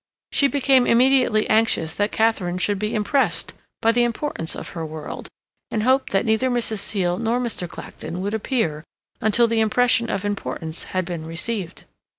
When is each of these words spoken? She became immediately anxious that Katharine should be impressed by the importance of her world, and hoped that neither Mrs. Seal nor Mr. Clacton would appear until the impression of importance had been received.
She 0.31 0.47
became 0.47 0.87
immediately 0.87 1.47
anxious 1.47 1.93
that 1.93 2.11
Katharine 2.11 2.57
should 2.57 2.79
be 2.79 2.95
impressed 2.95 3.53
by 3.83 3.91
the 3.91 4.01
importance 4.03 4.55
of 4.55 4.69
her 4.69 4.83
world, 4.83 5.29
and 5.69 5.83
hoped 5.83 6.09
that 6.11 6.25
neither 6.25 6.49
Mrs. 6.49 6.79
Seal 6.79 7.19
nor 7.19 7.39
Mr. 7.39 7.69
Clacton 7.69 8.19
would 8.19 8.33
appear 8.33 8.83
until 9.19 9.45
the 9.45 9.59
impression 9.61 10.09
of 10.09 10.25
importance 10.25 10.85
had 10.85 11.05
been 11.05 11.23
received. 11.27 11.83